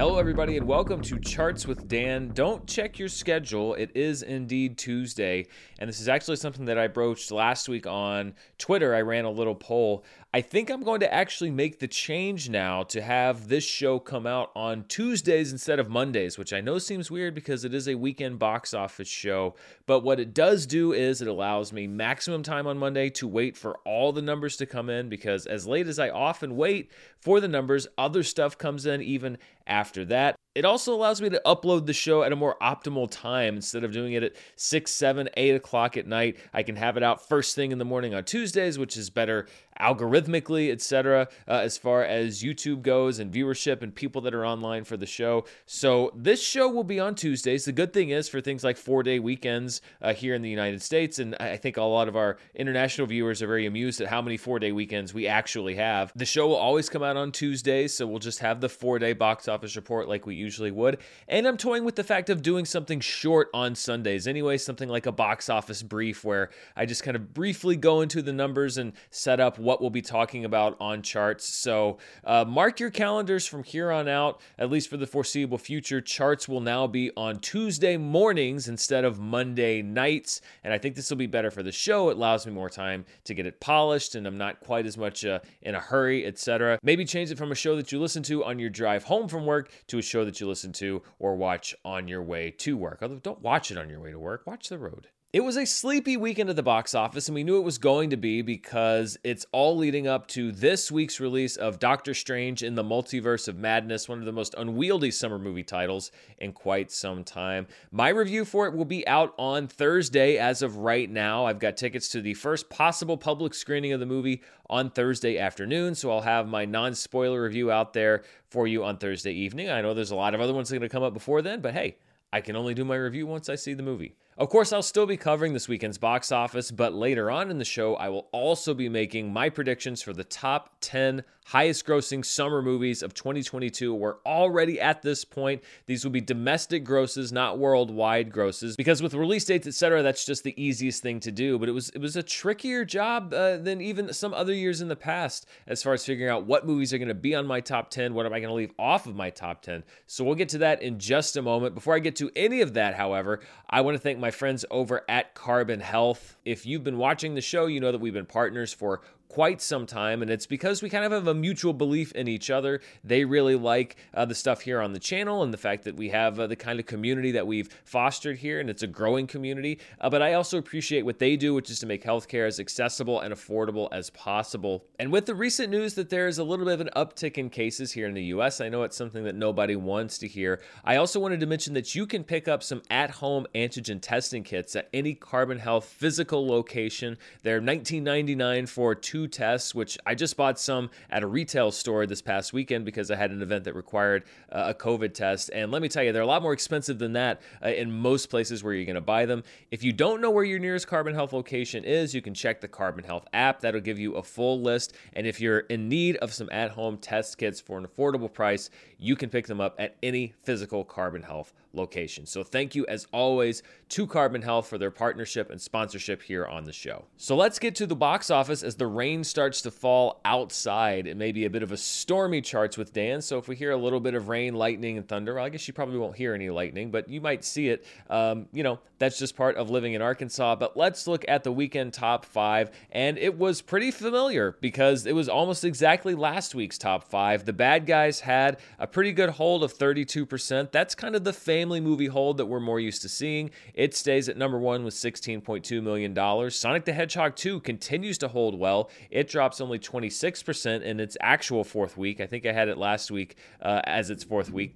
[0.00, 2.30] Hello, everybody, and welcome to Charts with Dan.
[2.32, 3.74] Don't check your schedule.
[3.74, 5.46] It is indeed Tuesday,
[5.78, 8.94] and this is actually something that I broached last week on Twitter.
[8.94, 10.02] I ran a little poll.
[10.32, 14.28] I think I'm going to actually make the change now to have this show come
[14.28, 17.96] out on Tuesdays instead of Mondays, which I know seems weird because it is a
[17.96, 19.56] weekend box office show.
[19.86, 23.56] But what it does do is it allows me maximum time on Monday to wait
[23.56, 27.40] for all the numbers to come in because as late as I often wait for
[27.40, 30.36] the numbers, other stuff comes in even after that.
[30.54, 33.92] It also allows me to upload the show at a more optimal time instead of
[33.92, 36.38] doing it at 6, 7, 8 o'clock at night.
[36.52, 39.46] I can have it out first thing in the morning on Tuesdays, which is better
[39.80, 44.84] algorithmically, etc., uh, as far as YouTube goes and viewership and people that are online
[44.84, 45.44] for the show.
[45.66, 47.64] So this show will be on Tuesdays.
[47.64, 50.82] The good thing is for things like four day weekends uh, here in the United
[50.82, 54.22] States, and I think a lot of our international viewers are very amused at how
[54.22, 56.12] many four day weekends we actually have.
[56.14, 59.12] The show will always come out on Tuesdays, so we'll just have the four day
[59.12, 60.98] box office report like we usually would.
[61.28, 65.06] And I'm toying with the fact of doing something short on Sundays anyway, something like
[65.06, 68.92] a box office brief where I just kind of briefly go into the numbers and
[69.10, 71.46] set up what we'll be talking about on charts.
[71.46, 76.00] So uh, mark your calendars from here on out, at least for the foreseeable future.
[76.00, 80.40] Charts will now be on Tuesday mornings instead of Monday nights.
[80.64, 82.08] And I think this will be better for the show.
[82.08, 85.24] It allows me more time to get it polished, and I'm not quite as much
[85.24, 86.78] uh, in a hurry, etc.
[86.82, 89.44] Maybe change it from a show that you listen to on your drive home from
[89.44, 92.98] work to a show that you listen to or watch on your way to work.
[93.02, 95.08] Although, don't watch it on your way to work, watch the road.
[95.32, 98.10] It was a sleepy weekend at the box office, and we knew it was going
[98.10, 102.74] to be because it's all leading up to this week's release of Doctor Strange in
[102.74, 107.22] the Multiverse of Madness, one of the most unwieldy summer movie titles in quite some
[107.22, 107.68] time.
[107.92, 111.44] My review for it will be out on Thursday as of right now.
[111.44, 115.94] I've got tickets to the first possible public screening of the movie on Thursday afternoon,
[115.94, 119.70] so I'll have my non spoiler review out there for you on Thursday evening.
[119.70, 121.40] I know there's a lot of other ones that are going to come up before
[121.40, 121.98] then, but hey,
[122.32, 124.16] I can only do my review once I see the movie.
[124.38, 127.64] Of course, I'll still be covering this weekend's box office, but later on in the
[127.64, 132.62] show, I will also be making my predictions for the top 10 highest grossing summer
[132.62, 133.94] movies of 2022.
[133.94, 135.62] We're already at this point.
[135.86, 140.42] These will be domestic grosses, not worldwide grosses, because with release dates, etc., that's just
[140.42, 141.58] the easiest thing to do.
[141.58, 144.88] But it was it was a trickier job uh, than even some other years in
[144.88, 147.60] the past as far as figuring out what movies are going to be on my
[147.60, 149.84] top 10, what am I going to leave off of my top 10.
[150.06, 151.74] So we'll get to that in just a moment.
[151.74, 154.64] Before I get to any of that, however, I want to thank my my friends
[154.70, 156.36] over at Carbon Health.
[156.44, 159.00] If you've been watching the show, you know that we've been partners for
[159.30, 162.50] quite some time, and it's because we kind of have a mutual belief in each
[162.50, 162.80] other.
[163.04, 166.08] They really like uh, the stuff here on the channel and the fact that we
[166.08, 169.78] have uh, the kind of community that we've fostered here, and it's a growing community.
[170.00, 173.20] Uh, but I also appreciate what they do, which is to make healthcare as accessible
[173.20, 174.84] and affordable as possible.
[174.98, 177.50] And with the recent news that there is a little bit of an uptick in
[177.50, 180.60] cases here in the US, I know it's something that nobody wants to hear.
[180.84, 184.42] I also wanted to mention that you can pick up some at home antigen testing
[184.42, 187.16] kits at any Carbon Health physical location.
[187.44, 192.06] They're $19.99 for two two tests, which I just bought some at a retail store
[192.06, 195.50] this past weekend because I had an event that required uh, a COVID test.
[195.52, 198.30] And let me tell you, they're a lot more expensive than that uh, in most
[198.30, 199.42] places where you're going to buy them.
[199.70, 202.68] If you don't know where your nearest Carbon Health location is, you can check the
[202.68, 203.60] Carbon Health app.
[203.60, 204.94] That'll give you a full list.
[205.12, 208.70] And if you're in need of some at home test kits for an affordable price,
[208.98, 212.26] you can pick them up at any physical Carbon Health location.
[212.26, 216.64] So thank you as always to Carbon Health for their partnership and sponsorship here on
[216.64, 217.04] the show.
[217.16, 221.06] So let's get to the box office as the rain starts to fall outside.
[221.06, 223.20] It may be a bit of a stormy charts with Dan.
[223.20, 225.66] So if we hear a little bit of rain, lightning, and thunder, well, I guess
[225.66, 227.84] you probably won't hear any lightning, but you might see it.
[228.08, 230.56] Um, you know, that's just part of living in Arkansas.
[230.56, 232.70] But let's look at the weekend top five.
[232.92, 237.44] And it was pretty familiar because it was almost exactly last week's top five.
[237.44, 240.70] The bad guys had a pretty good hold of 32%.
[240.70, 243.50] That's kind of the family movie hold that we're more used to seeing.
[243.74, 246.50] It stays at number one with $16.2 million.
[246.50, 248.90] Sonic the Hedgehog 2 continues to hold well.
[249.10, 252.20] It drops only 26% in its actual fourth week.
[252.20, 254.74] I think I had it last week uh, as its fourth week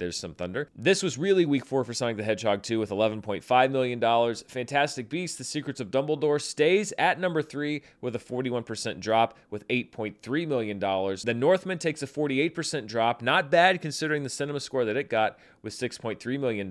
[0.00, 0.68] there's some thunder.
[0.74, 4.34] This was really week four for Sonic the Hedgehog 2 with $11.5 million.
[4.48, 9.68] Fantastic Beasts, The Secrets of Dumbledore stays at number three with a 41% drop with
[9.68, 10.80] $8.3 million.
[10.80, 13.22] The Northman takes a 48% drop.
[13.22, 16.70] Not bad considering the cinema score that it got with $6.3 million.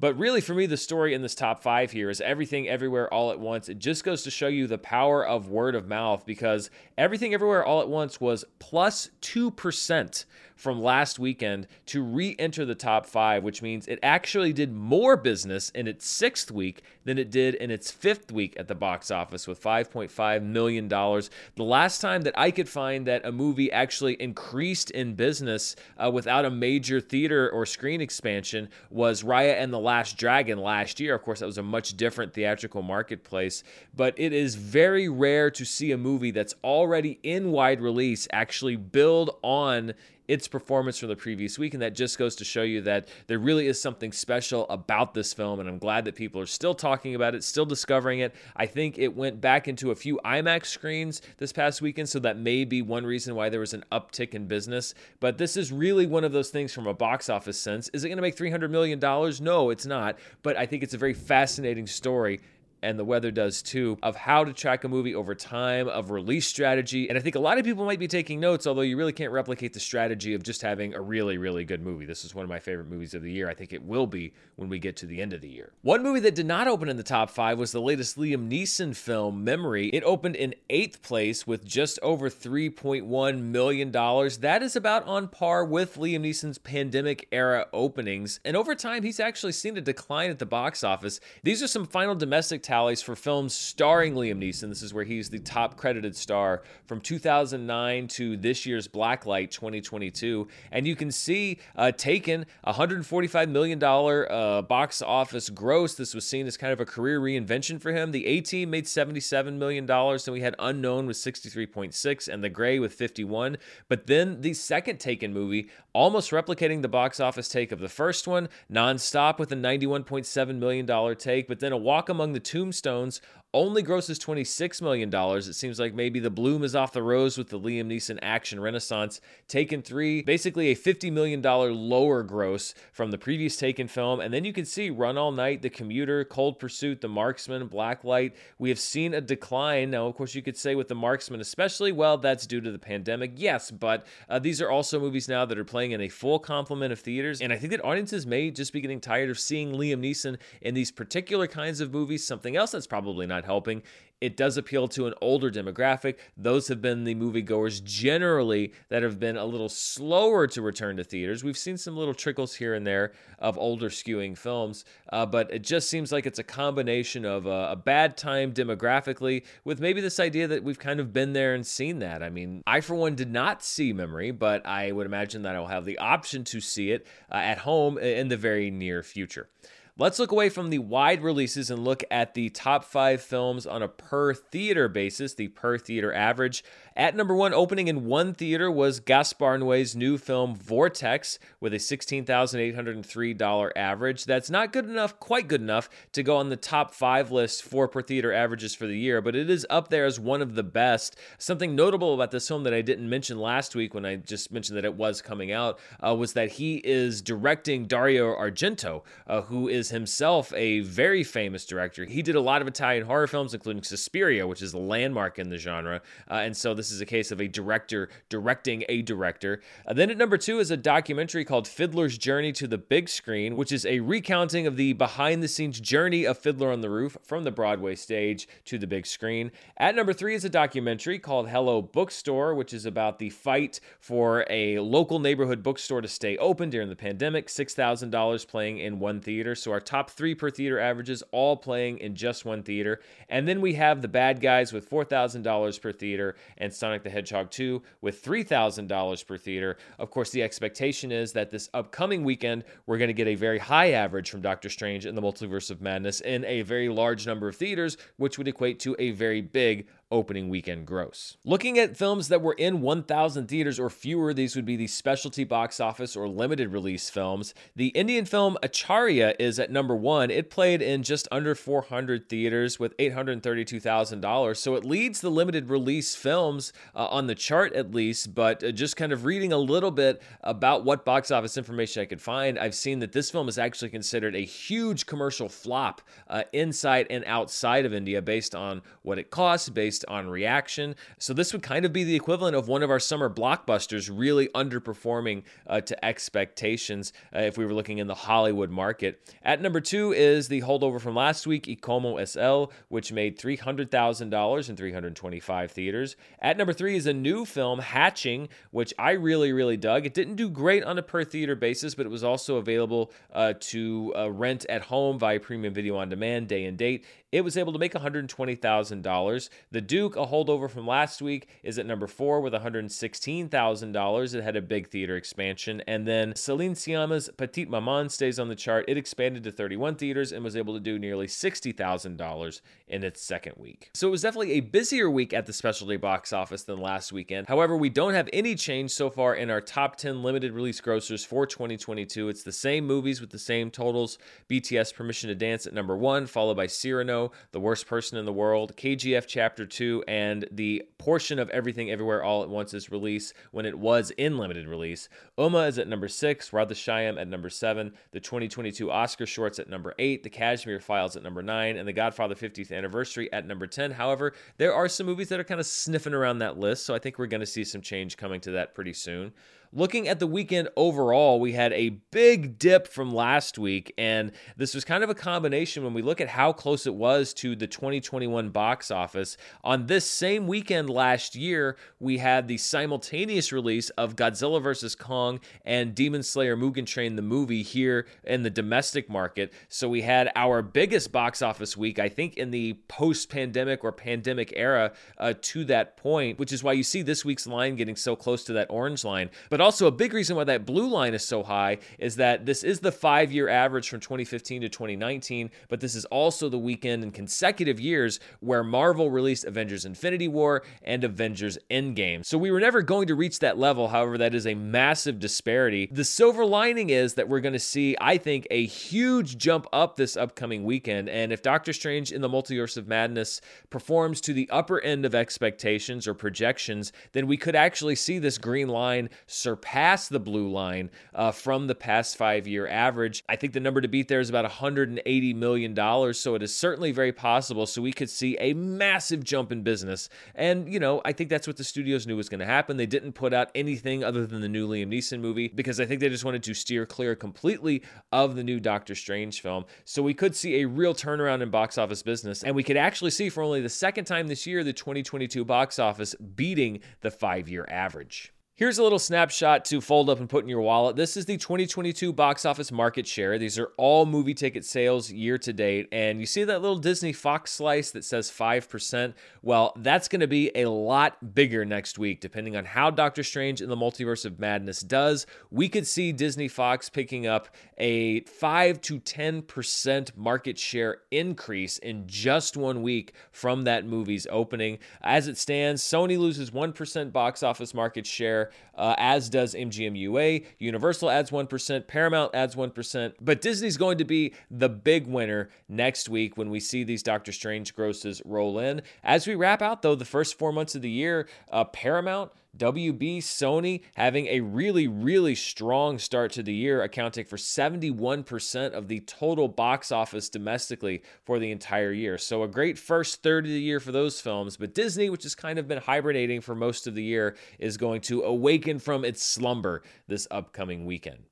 [0.00, 3.30] But really, for me, the story in this top five here is everything everywhere all
[3.30, 3.68] at once.
[3.68, 7.64] It just goes to show you the power of word of mouth because everything everywhere
[7.64, 10.24] all at once was plus 2%
[10.56, 15.16] from last weekend to re enter the top five, which means it actually did more
[15.16, 19.10] business in its sixth week than it did in its fifth week at the box
[19.10, 20.88] office with $5.5 million.
[20.88, 26.10] The last time that I could find that a movie actually increased in business uh,
[26.10, 31.14] without a major theater or screen expansion was Raya and the Last Dragon last year.
[31.14, 33.64] Of course, that was a much different theatrical marketplace,
[33.96, 38.76] but it is very rare to see a movie that's already in wide release actually
[38.76, 39.94] build on
[40.28, 41.74] its performance from the previous week.
[41.74, 45.32] And that just goes to show you that there really is something special about this
[45.32, 45.60] film.
[45.60, 48.34] And I'm glad that people are still talking about it, still discovering it.
[48.56, 52.08] I think it went back into a few IMAX screens this past weekend.
[52.08, 54.94] So that may be one reason why there was an uptick in business.
[55.20, 57.90] But this is really one of those things from a box office sense.
[57.92, 58.98] Is it going to make $300 million?
[59.44, 60.18] No, it's not.
[60.42, 62.40] But I think it's a very fascinating story
[62.84, 66.46] and the weather does too, of how to track a movie over time, of release
[66.46, 67.08] strategy.
[67.08, 69.32] And I think a lot of people might be taking notes, although you really can't
[69.32, 72.06] replicate the strategy of just having a really, really good movie.
[72.06, 73.48] This is one of my favorite movies of the year.
[73.48, 75.72] I think it will be when we get to the end of the year.
[75.82, 78.94] One movie that did not open in the top five was the latest Liam Neeson
[78.94, 79.88] film, Memory.
[79.88, 83.90] It opened in eighth place with just over $3.1 million.
[83.90, 88.40] That is about on par with Liam Neeson's pandemic era openings.
[88.44, 91.20] And over time, he's actually seen a decline at the box office.
[91.42, 94.68] These are some final domestic tallies for films starring Liam Neeson.
[94.68, 100.48] This is where he's the top credited star from 2009 to this year's Blacklight 2022.
[100.72, 105.94] And you can see uh, Taken, $145 million uh, box office gross.
[105.94, 108.10] This was seen as kind of a career reinvention for him.
[108.10, 109.86] The A Team made $77 million.
[109.86, 113.56] Then we had Unknown with 63.6 and The Grey with 51.
[113.88, 118.26] But then the second Taken movie, almost replicating the box office take of the first
[118.26, 121.46] one, nonstop with a $91.7 million take.
[121.46, 123.20] But then A Walk Among the Tombs Tombstones
[123.54, 125.14] only grosses $26 million.
[125.14, 128.58] It seems like maybe the bloom is off the rose with the Liam Neeson action
[128.58, 129.20] renaissance.
[129.46, 134.20] Taken 3, basically a $50 million lower gross from the previous Taken film.
[134.20, 138.32] And then you can see Run All Night, The Commuter, Cold Pursuit, The Marksman, Blacklight.
[138.58, 139.92] We have seen a decline.
[139.92, 142.78] Now, of course, you could say with The Marksman, especially, well, that's due to the
[142.78, 143.34] pandemic.
[143.36, 146.92] Yes, but uh, these are also movies now that are playing in a full complement
[146.92, 147.40] of theaters.
[147.40, 150.74] And I think that audiences may just be getting tired of seeing Liam Neeson in
[150.74, 152.26] these particular kinds of movies.
[152.26, 153.82] Something else that's probably not helping.
[154.20, 156.16] It does appeal to an older demographic.
[156.34, 161.04] Those have been the moviegoers generally that have been a little slower to return to
[161.04, 161.44] theaters.
[161.44, 165.62] We've seen some little trickles here and there of older skewing films, uh, but it
[165.62, 170.18] just seems like it's a combination of a, a bad time demographically with maybe this
[170.18, 172.22] idea that we've kind of been there and seen that.
[172.22, 175.66] I mean, I for one did not see Memory, but I would imagine that I'll
[175.66, 179.50] have the option to see it uh, at home in the very near future.
[179.96, 183.80] Let's look away from the wide releases and look at the top five films on
[183.80, 186.64] a per theater basis, the per theater average.
[186.96, 191.78] At number one, opening in one theater was Gaspar Noé's new film Vortex with a
[191.78, 194.24] $16,803 average.
[194.24, 197.88] That's not good enough, quite good enough, to go on the top five list for
[197.88, 200.62] per theater averages for the year, but it is up there as one of the
[200.62, 201.16] best.
[201.36, 204.76] Something notable about this film that I didn't mention last week when I just mentioned
[204.76, 209.66] that it was coming out uh, was that he is directing Dario Argento, uh, who
[209.66, 212.04] is himself a very famous director.
[212.04, 215.48] He did a lot of Italian horror films, including Suspiria, which is a landmark in
[215.48, 216.00] the genre.
[216.30, 219.62] Uh, and so this this is a case of a director directing a director.
[219.86, 223.56] Uh, then at number two is a documentary called Fiddler's Journey to the Big Screen,
[223.56, 227.16] which is a recounting of the behind the scenes journey of Fiddler on the Roof
[227.22, 229.50] from the Broadway stage to the big screen.
[229.78, 234.44] At number three is a documentary called Hello Bookstore, which is about the fight for
[234.50, 237.46] a local neighborhood bookstore to stay open during the pandemic.
[237.46, 239.54] $6,000 playing in one theater.
[239.54, 243.00] So our top three per theater averages all playing in just one theater.
[243.30, 247.50] And then we have The Bad Guys with $4,000 per theater and Sonic the Hedgehog
[247.50, 249.76] 2 with $3,000 per theater.
[249.98, 253.58] Of course, the expectation is that this upcoming weekend, we're going to get a very
[253.58, 257.48] high average from Doctor Strange in the Multiverse of Madness in a very large number
[257.48, 261.36] of theaters, which would equate to a very big opening weekend gross.
[261.44, 265.42] Looking at films that were in 1,000 theaters or fewer, these would be the specialty
[265.42, 267.52] box office or limited release films.
[267.74, 270.30] The Indian film Acharya is at number one.
[270.30, 274.56] It played in just under 400 theaters with $832,000.
[274.56, 278.36] So it leads the limited release films uh, on the chart at least.
[278.36, 282.06] But uh, just kind of reading a little bit about what box office information I
[282.06, 286.44] could find, I've seen that this film is actually considered a huge commercial flop uh,
[286.52, 290.94] inside and outside of India based on what it costs, based based on reaction.
[291.18, 294.48] So this would kind of be the equivalent of one of our summer blockbusters really
[294.48, 299.20] underperforming uh, to expectations uh, if we were looking in the Hollywood market.
[299.42, 303.38] At number two is the holdover from last week, Y Como Es Él, which made
[303.38, 306.16] $300,000 in 325 theaters.
[306.40, 310.06] At number three is a new film, Hatching, which I really, really dug.
[310.06, 313.54] It didn't do great on a per theater basis, but it was also available uh,
[313.60, 317.04] to uh, rent at home via premium video on demand, day and date.
[317.34, 319.48] It was able to make $120,000.
[319.72, 324.34] The Duke, a holdover from last week, is at number four with $116,000.
[324.36, 325.82] It had a big theater expansion.
[325.88, 328.84] And then Céline Sciamma's Petite Maman stays on the chart.
[328.86, 333.54] It expanded to 31 theaters and was able to do nearly $60,000 in its second
[333.56, 333.90] week.
[333.94, 337.48] So it was definitely a busier week at the specialty box office than last weekend.
[337.48, 341.26] However, we don't have any change so far in our top 10 limited release grossers
[341.26, 342.28] for 2022.
[342.28, 344.18] It's the same movies with the same totals.
[344.48, 348.32] BTS Permission to Dance at number one, followed by Cyrano, The Worst Person in the
[348.32, 353.66] World, KGF Chapter 2, and the portion of Everything Everywhere All at Once's release when
[353.66, 355.08] it was in limited release.
[355.38, 359.68] Uma is at number six, Radhe Shyam at number seven, the 2022 Oscar shorts at
[359.68, 363.66] number eight, The Kashmir Files at number nine, and The Godfather 50th Anniversary at number
[363.66, 363.92] 10.
[363.92, 366.98] However, there are some movies that are kind of sniffing around that list, so I
[366.98, 369.32] think we're going to see some change coming to that pretty soon.
[369.76, 374.72] Looking at the weekend overall, we had a big dip from last week, and this
[374.72, 377.66] was kind of a combination when we look at how close it was to the
[377.66, 379.36] 2021 box office.
[379.64, 384.94] On this same weekend last year, we had the simultaneous release of Godzilla vs.
[384.94, 389.52] Kong and Demon Slayer Mugen Train, the movie, here in the domestic market.
[389.68, 393.90] So we had our biggest box office week, I think, in the post pandemic or
[393.90, 397.96] pandemic era uh, to that point, which is why you see this week's line getting
[397.96, 399.30] so close to that orange line.
[399.50, 402.62] But also, a big reason why that blue line is so high is that this
[402.62, 407.02] is the five year average from 2015 to 2019, but this is also the weekend
[407.02, 412.26] in consecutive years where Marvel released Avengers Infinity War and Avengers Endgame.
[412.26, 413.88] So we were never going to reach that level.
[413.88, 415.88] However, that is a massive disparity.
[415.90, 419.96] The silver lining is that we're going to see, I think, a huge jump up
[419.96, 421.08] this upcoming weekend.
[421.08, 423.40] And if Doctor Strange in the Multiverse of Madness
[423.70, 428.36] performs to the upper end of expectations or projections, then we could actually see this
[428.36, 429.08] green line
[429.44, 433.22] surpass the blue line uh, from the past five year average.
[433.28, 436.14] I think the number to beat there is about $180 million.
[436.14, 437.66] So it is certainly very possible.
[437.66, 440.08] So we could see a massive jump in business.
[440.34, 442.78] And, you know, I think that's what the studios knew was going to happen.
[442.78, 446.00] They didn't put out anything other than the new Liam Neeson movie because I think
[446.00, 447.82] they just wanted to steer clear completely
[448.12, 449.66] of the new Doctor Strange film.
[449.84, 452.42] So we could see a real turnaround in box office business.
[452.42, 455.78] And we could actually see for only the second time this year the 2022 box
[455.78, 458.32] office beating the five year average.
[458.56, 460.94] Here's a little snapshot to fold up and put in your wallet.
[460.94, 463.36] This is the 2022 box office market share.
[463.36, 465.88] These are all movie ticket sales year to date.
[465.90, 469.14] And you see that little Disney Fox slice that says 5%?
[469.42, 473.60] Well, that's going to be a lot bigger next week, depending on how Doctor Strange
[473.60, 475.26] in the Multiverse of Madness does.
[475.50, 482.06] We could see Disney Fox picking up a 5 to 10% market share increase in
[482.06, 484.78] just one week from that movie's opening.
[485.02, 488.43] As it stands, Sony loses 1% box office market share
[488.76, 490.40] uh, as does MGM UA.
[490.58, 496.08] Universal adds 1%, Paramount adds 1%, but Disney's going to be the big winner next
[496.08, 498.82] week when we see these Doctor Strange grosses roll in.
[499.02, 503.18] As we wrap out, though, the first four months of the year, uh, Paramount, WB,
[503.18, 509.00] Sony having a really, really strong start to the year, accounting for 71% of the
[509.00, 512.18] total box office domestically for the entire year.
[512.18, 514.56] So, a great first third of the year for those films.
[514.56, 518.00] But Disney, which has kind of been hibernating for most of the year, is going
[518.02, 521.24] to awaken from its slumber this upcoming weekend.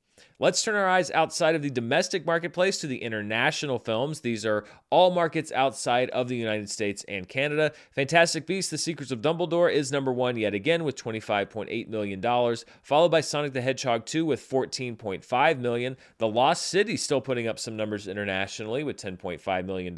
[0.42, 4.22] Let's turn our eyes outside of the domestic marketplace to the international films.
[4.22, 7.70] These are all markets outside of the United States and Canada.
[7.92, 13.10] Fantastic Beasts: The Secrets of Dumbledore is number one yet again with $25.8 million, followed
[13.10, 15.96] by Sonic the Hedgehog 2 with 14.5 million.
[16.18, 19.94] The Lost City still putting up some numbers internationally with $10.5 million.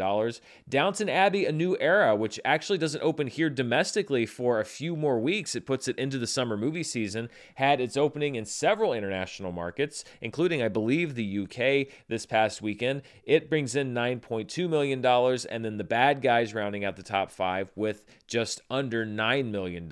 [0.68, 5.18] Downton Abbey: A New Era, which actually doesn't open here domestically for a few more
[5.18, 5.54] weeks.
[5.54, 7.30] It puts it into the summer movie season.
[7.54, 12.60] Had its opening in several international markets, including including, I believe, the UK this past
[12.60, 13.02] weekend.
[13.22, 17.70] It brings in $9.2 million, and then the bad guys rounding out the top five
[17.76, 19.88] with just under $9 million.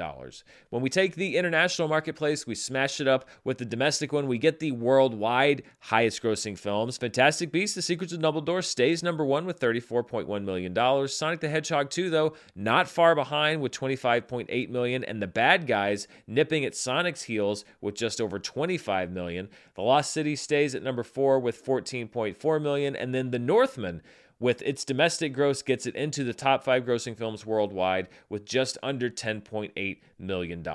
[0.70, 4.26] When we take the international marketplace, we smash it up with the domestic one.
[4.26, 6.96] We get the worldwide highest grossing films.
[6.96, 11.06] Fantastic Beasts, The Secrets of Dumbledore stays number one with $34.1 million.
[11.06, 16.08] Sonic the Hedgehog 2, though, not far behind with 25.8 million, and the bad guys
[16.26, 19.48] nipping at Sonic's heels with just over 25 million.
[19.76, 24.02] The Lost City stays at number four with 14.4 million, and then The Northman
[24.42, 28.76] with its domestic gross gets it into the top five grossing films worldwide with just
[28.82, 30.66] under $10.8 million.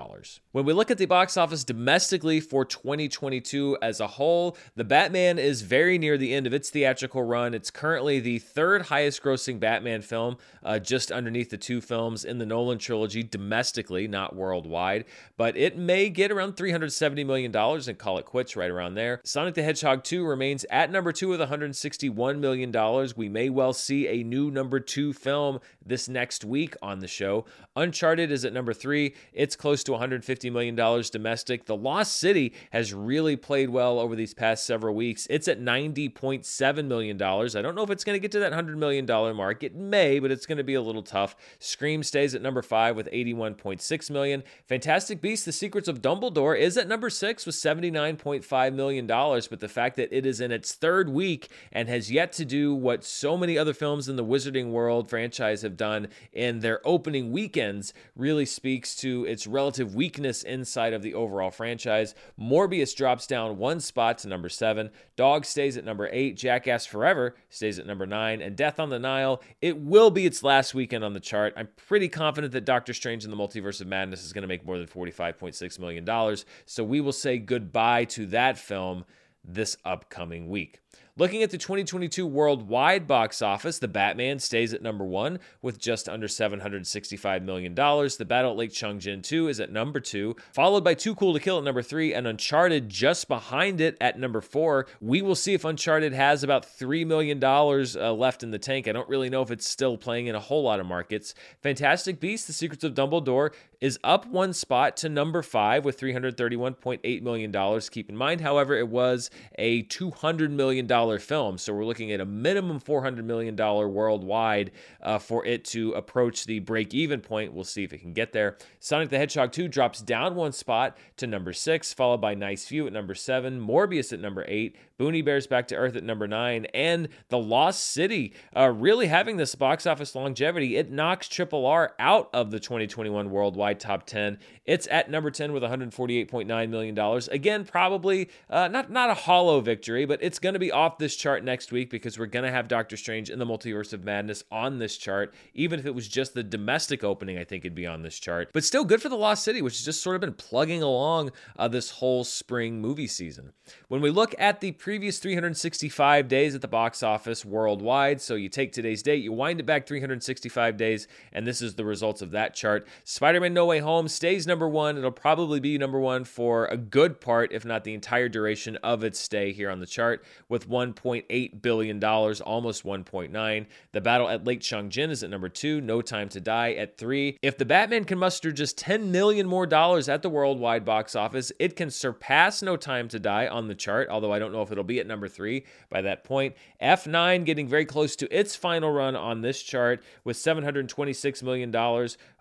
[0.52, 5.38] When we look at the box office domestically for 2022 as a whole, The Batman
[5.38, 7.54] is very near the end of its theatrical run.
[7.54, 12.38] It's currently the third highest grossing Batman film, uh, just underneath the two films in
[12.38, 15.06] the Nolan trilogy domestically, not worldwide.
[15.36, 19.20] But it may get around $370 million and call it quits right around there.
[19.24, 23.12] Sonic the Hedgehog 2 remains at number two with $161 million.
[23.16, 27.46] We may well see a new number two film this next week on the show.
[27.76, 29.16] Uncharted is at number three.
[29.34, 30.76] It's close to $150 million
[31.12, 31.66] domestic.
[31.66, 35.28] The Lost City has really played well over these past several weeks.
[35.30, 37.22] It's at $90.7 million.
[37.22, 39.64] I don't know if it's going to get to that $100 million mark.
[39.64, 41.36] It may, but it's going to be a little tough.
[41.60, 44.44] Scream stays at number five with 81.6 million.
[44.68, 49.08] Fantastic Beasts, The Secrets of Dumbledore is at number six with $79.5 million.
[49.08, 52.76] But the fact that it is in its third week and has yet to do
[52.76, 57.32] what so many other films in the Wizarding World franchise have done in their opening
[57.32, 62.16] weekends really speaks to its relative weakness inside of the overall franchise.
[62.40, 64.90] Morbius drops down one spot to number seven.
[65.16, 66.36] Dog stays at number eight.
[66.36, 68.42] Jackass Forever stays at number nine.
[68.42, 71.54] And Death on the Nile, it will be its last weekend on the chart.
[71.56, 74.66] I'm pretty confident that Doctor Strange in the Multiverse of Madness is going to make
[74.66, 76.38] more than $45.6 million.
[76.66, 79.06] So we will say goodbye to that film
[79.44, 80.80] this upcoming week.
[81.20, 86.08] Looking at the 2022 worldwide box office, The Batman stays at number one with just
[86.08, 87.74] under $765 million.
[87.74, 91.40] The Battle at Lake Changjin 2 is at number two, followed by Too Cool to
[91.40, 94.86] Kill at number three, and Uncharted just behind it at number four.
[95.02, 98.88] We will see if Uncharted has about $3 million uh, left in the tank.
[98.88, 101.34] I don't really know if it's still playing in a whole lot of markets.
[101.64, 107.22] Fantastic Beasts, The Secrets of Dumbledore is up one spot to number five with $331.8
[107.22, 107.82] million.
[107.92, 111.58] Keep in mind, however, it was a $200 million film.
[111.58, 116.60] So we're looking at a minimum $400 million worldwide uh, for it to approach the
[116.60, 117.54] break even point.
[117.54, 118.58] We'll see if it can get there.
[118.80, 122.88] Sonic the Hedgehog 2 drops down one spot to number six, followed by Nice View
[122.88, 126.66] at number seven, Morbius at number eight, Boonie Bears Back to Earth at number nine,
[126.74, 130.78] and The Lost City uh, really having this box office longevity.
[130.78, 134.38] It knocks Triple R out of the 2021 worldwide top 10.
[134.66, 137.22] It's at number 10 with $148.9 million.
[137.32, 141.16] Again, probably uh, not, not a hollow victory, but it's going to be off this
[141.16, 144.44] chart next week because we're going to have Doctor Strange in the Multiverse of Madness
[144.52, 145.34] on this chart.
[145.54, 148.50] Even if it was just the domestic opening, I think it'd be on this chart.
[148.54, 151.32] But still good for The Lost City, which has just sort of been plugging along
[151.58, 153.54] uh, this whole spring movie season.
[153.88, 158.22] When we look at the previous 365 days at the box office worldwide.
[158.22, 161.86] So you take today's date, you wind it back 365 days, and this is the
[161.86, 162.88] results of that chart.
[163.04, 165.00] Spider Man No Way Home stays number one.
[165.00, 169.04] It'll probably be number one for a good part, if not the entire duration of
[169.04, 173.66] its stay here on the chart, with $1.8 billion, almost 1.9.
[173.94, 175.82] The Battle at Lake Changjin is at number two.
[175.82, 177.40] No Time to Die at three.
[177.42, 181.52] If the Batman can muster just 10 million more dollars at the worldwide box office,
[181.58, 184.72] it can surpass No Time to Die on the chart, although I don't know if
[184.72, 186.54] it'll be at number three by that point.
[186.80, 191.72] F9 getting very close to its final run on this chart with $726 million.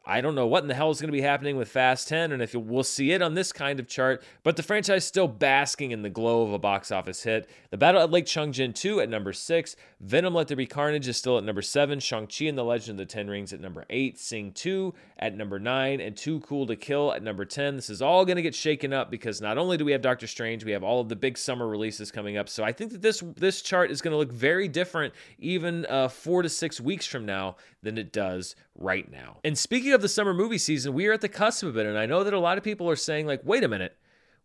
[0.06, 2.30] I don't know what in the hell is going to be happening with Fast 10
[2.30, 5.90] and if we'll see it on this kind of chart, but the franchise still basking
[5.90, 7.50] in the glow of a box office hit.
[7.70, 11.16] The Battle at Lake Changjin 2 at number 6, Venom Let There Be Carnage is
[11.16, 14.16] still at number 7, Shang-Chi and the Legend of the Ten Rings at number 8,
[14.16, 17.74] Sing 2 at number 9, and Too Cool to Kill at number 10.
[17.74, 20.28] This is all going to get shaken up because not only do we have Doctor
[20.28, 22.48] Strange, we have all of the big summer releases coming up.
[22.48, 26.08] So I think that this this chart is going to look very different even uh,
[26.08, 29.38] 4 to 6 weeks from now than it does right now.
[29.44, 31.86] And speaking of the summer movie season, we are at the cusp of it.
[31.86, 33.96] And I know that a lot of people are saying, like, wait a minute,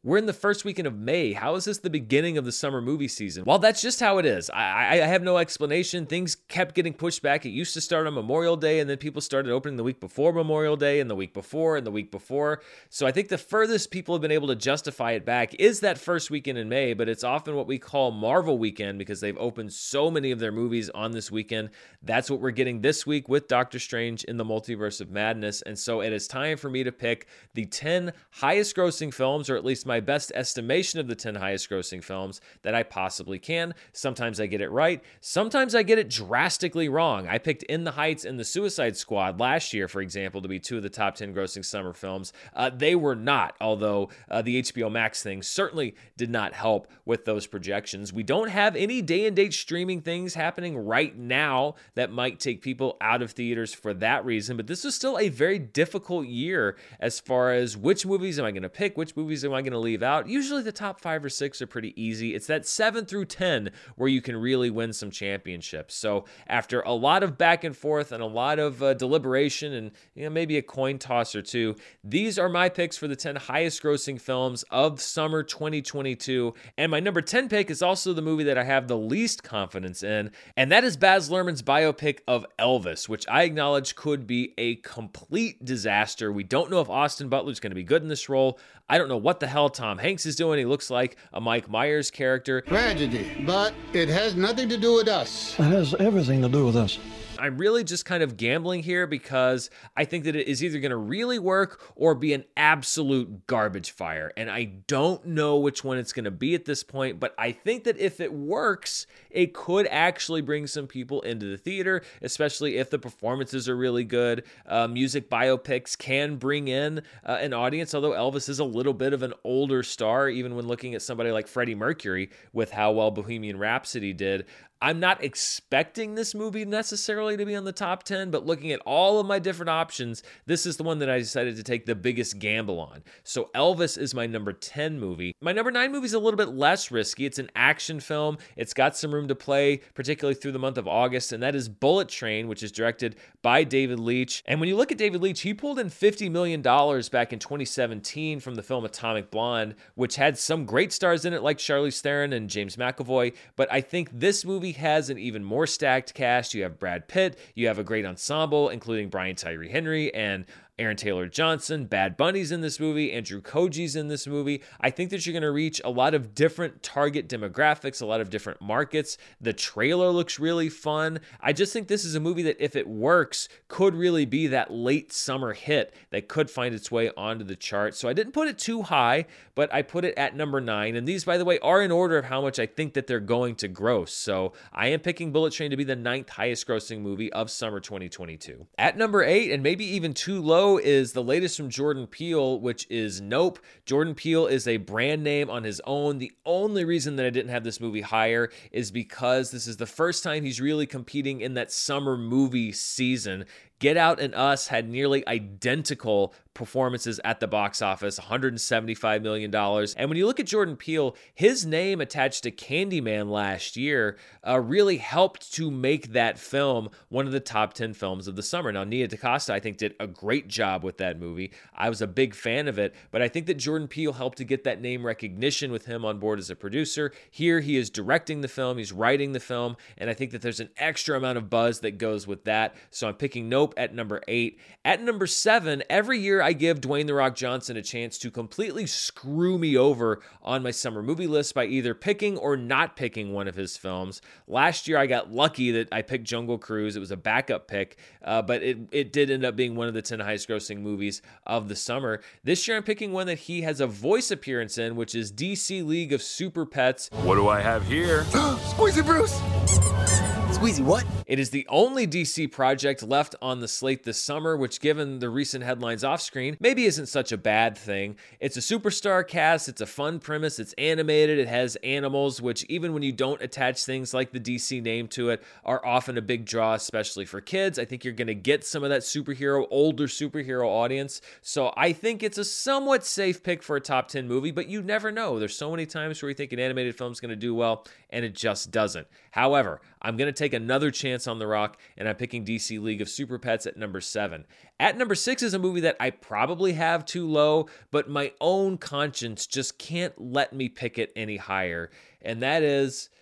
[0.03, 1.33] we're in the first weekend of May.
[1.33, 3.43] How is this the beginning of the summer movie season?
[3.45, 4.49] Well, that's just how it is.
[4.49, 6.07] I, I, have no explanation.
[6.07, 7.45] Things kept getting pushed back.
[7.45, 10.33] It used to start on Memorial Day, and then people started opening the week before
[10.33, 12.63] Memorial Day, and the week before, and the week before.
[12.89, 15.99] So I think the furthest people have been able to justify it back is that
[15.99, 19.71] first weekend in May, but it's often what we call Marvel weekend because they've opened
[19.71, 21.69] so many of their movies on this weekend.
[22.01, 25.61] That's what we're getting this week with Doctor Strange in the Multiverse of Madness.
[25.61, 29.55] And so it is time for me to pick the 10 highest grossing films, or
[29.55, 33.73] at least my best estimation of the 10 highest grossing films that I possibly can.
[33.91, 37.27] Sometimes I get it right, sometimes I get it drastically wrong.
[37.27, 40.59] I picked In the Heights and The Suicide Squad last year, for example, to be
[40.59, 42.31] two of the top 10 grossing summer films.
[42.55, 47.25] Uh, they were not, although uh, the HBO Max thing certainly did not help with
[47.25, 48.13] those projections.
[48.13, 52.61] We don't have any day and date streaming things happening right now that might take
[52.61, 56.77] people out of theaters for that reason, but this is still a very difficult year
[57.01, 59.73] as far as which movies am I going to pick, which movies am I going
[59.73, 60.27] to leave out.
[60.27, 62.35] Usually the top five or six are pretty easy.
[62.35, 65.95] It's that seven through 10 where you can really win some championships.
[65.95, 69.91] So after a lot of back and forth and a lot of uh, deliberation and
[70.15, 73.35] you know, maybe a coin toss or two, these are my picks for the 10
[73.35, 76.53] highest grossing films of summer 2022.
[76.77, 80.03] And my number 10 pick is also the movie that I have the least confidence
[80.03, 84.75] in, and that is Baz Luhrmann's biopic of Elvis, which I acknowledge could be a
[84.77, 86.31] complete disaster.
[86.31, 88.59] We don't know if Austin Butler's going to be good in this role.
[88.89, 90.59] I don't know what the hell Tom Hanks is doing.
[90.59, 92.61] He looks like a Mike Myers character.
[92.61, 95.59] Tragedy, but it has nothing to do with us.
[95.59, 96.99] It has everything to do with us.
[97.41, 100.91] I'm really just kind of gambling here because I think that it is either going
[100.91, 104.31] to really work or be an absolute garbage fire.
[104.37, 107.51] And I don't know which one it's going to be at this point, but I
[107.51, 112.77] think that if it works, it could actually bring some people into the theater, especially
[112.77, 114.43] if the performances are really good.
[114.67, 119.13] Uh, music biopics can bring in uh, an audience, although Elvis is a little bit
[119.13, 123.09] of an older star, even when looking at somebody like Freddie Mercury with how well
[123.09, 124.45] Bohemian Rhapsody did.
[124.81, 128.79] I'm not expecting this movie necessarily to be on the top 10, but looking at
[128.79, 131.93] all of my different options, this is the one that I decided to take the
[131.93, 133.03] biggest gamble on.
[133.23, 135.35] So Elvis is my number 10 movie.
[135.39, 137.27] My number 9 movie is a little bit less risky.
[137.27, 138.39] It's an action film.
[138.55, 141.69] It's got some room to play, particularly through the month of August, and that is
[141.69, 144.41] Bullet Train, which is directed by David Leitch.
[144.47, 148.39] And when you look at David Leitch, he pulled in $50 million back in 2017
[148.39, 152.33] from the film Atomic Blonde, which had some great stars in it like Charlize Theron
[152.33, 156.53] and James McAvoy, but I think this movie has an even more stacked cast.
[156.53, 160.45] You have Brad Pitt, you have a great ensemble, including Brian Tyree Henry and
[160.79, 164.63] Aaron Taylor Johnson, Bad Bunny's in this movie, Andrew Koji's in this movie.
[164.79, 168.21] I think that you're going to reach a lot of different target demographics, a lot
[168.21, 169.17] of different markets.
[169.41, 171.19] The trailer looks really fun.
[171.39, 174.71] I just think this is a movie that, if it works, could really be that
[174.71, 177.93] late summer hit that could find its way onto the chart.
[177.93, 180.95] So I didn't put it too high, but I put it at number nine.
[180.95, 183.19] And these, by the way, are in order of how much I think that they're
[183.19, 184.13] going to gross.
[184.13, 187.79] So I am picking Bullet Train to be the ninth highest grossing movie of summer
[187.79, 188.65] 2022.
[188.77, 192.85] At number eight, and maybe even too low is the latest from Jordan Peele, which
[192.89, 193.59] is Nope.
[193.85, 196.17] Jordan Peele is a brand name on his own.
[196.17, 199.85] The only reason that I didn't have this movie higher is because this is the
[199.85, 203.45] first time he's really competing in that summer movie season.
[203.79, 209.53] Get Out and Us had nearly identical performances at the box office, $175 million.
[209.53, 214.59] And when you look at Jordan Peele, his name attached to Candyman last year uh,
[214.59, 218.71] really helped to make that film one of the top 10 films of the summer.
[218.71, 221.51] Now, Nia DaCosta, I think, did a great job with that movie.
[221.73, 224.43] I was a big fan of it, but I think that Jordan Peele helped to
[224.43, 227.11] get that name recognition with him on board as a producer.
[227.29, 230.59] Here, he is directing the film, he's writing the film, and I think that there's
[230.59, 232.75] an extra amount of buzz that goes with that.
[232.89, 234.59] So I'm picking Nope at number eight.
[234.83, 238.85] At number seven, every year I give Dwayne The Rock Johnson a chance to completely
[238.87, 243.47] screw me over on my summer movie list by either picking or not picking one
[243.47, 244.21] of his films.
[244.47, 246.95] Last year I got lucky that I picked Jungle Cruise.
[246.95, 249.93] It was a backup pick, uh, but it, it did end up being one of
[249.93, 252.21] the 10 highest grossing movies of the summer.
[252.43, 255.85] This year I'm picking one that he has a voice appearance in, which is DC
[255.85, 257.09] League of Super Pets.
[257.23, 258.23] What do I have here?
[258.31, 260.40] Squeezy Bruce!
[260.61, 261.03] Squeezy what?
[261.25, 265.27] It is the only DC project left on the slate this summer, which, given the
[265.27, 268.15] recent headlines off screen, maybe isn't such a bad thing.
[268.39, 272.93] It's a superstar cast, it's a fun premise, it's animated, it has animals, which, even
[272.93, 276.45] when you don't attach things like the DC name to it, are often a big
[276.45, 277.79] draw, especially for kids.
[277.79, 281.21] I think you're going to get some of that superhero, older superhero audience.
[281.41, 284.83] So I think it's a somewhat safe pick for a top 10 movie, but you
[284.83, 285.39] never know.
[285.39, 287.87] There's so many times where you think an animated film is going to do well,
[288.11, 289.07] and it just doesn't.
[289.31, 293.01] However, I'm going to take another chance on The Rock, and I'm picking DC League
[293.01, 294.45] of Super Pets at number seven.
[294.79, 298.77] At number six is a movie that I probably have too low, but my own
[298.77, 301.89] conscience just can't let me pick it any higher,
[302.21, 303.09] and that is.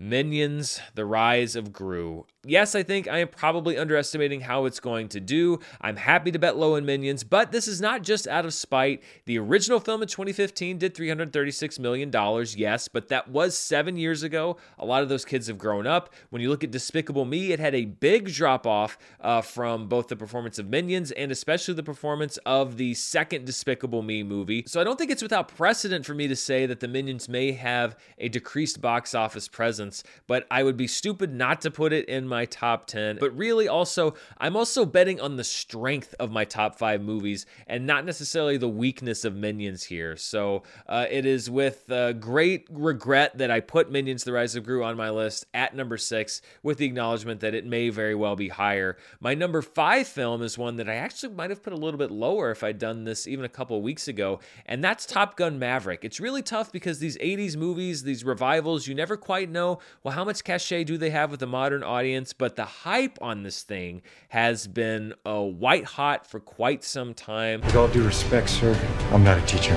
[0.00, 2.24] Minions, The Rise of Gru.
[2.48, 5.60] Yes, I think I am probably underestimating how it's going to do.
[5.82, 9.02] I'm happy to bet low in Minions, but this is not just out of spite.
[9.26, 12.10] The original film in 2015 did $336 million,
[12.56, 14.56] yes, but that was seven years ago.
[14.78, 16.14] A lot of those kids have grown up.
[16.30, 20.08] When you look at Despicable Me, it had a big drop off uh, from both
[20.08, 24.64] the performance of Minions and especially the performance of the second Despicable Me movie.
[24.66, 27.52] So I don't think it's without precedent for me to say that the Minions may
[27.52, 32.08] have a decreased box office presence, but I would be stupid not to put it
[32.08, 33.18] in my my top 10.
[33.18, 37.84] But really, also, I'm also betting on the strength of my top five movies and
[37.84, 40.16] not necessarily the weakness of Minions here.
[40.16, 44.62] So uh, it is with uh, great regret that I put Minions The Rise of
[44.62, 48.36] Gru on my list at number six, with the acknowledgement that it may very well
[48.36, 48.96] be higher.
[49.18, 52.12] My number five film is one that I actually might have put a little bit
[52.12, 56.04] lower if I'd done this even a couple weeks ago, and that's Top Gun Maverick.
[56.04, 60.24] It's really tough because these 80s movies, these revivals, you never quite know, well, how
[60.24, 62.27] much cachet do they have with the modern audience?
[62.32, 67.60] But the hype on this thing has been uh, white hot for quite some time.
[67.62, 68.74] With all due respect, sir,
[69.12, 69.74] I'm not a teacher.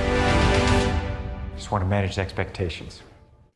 [1.56, 3.02] Just want to manage expectations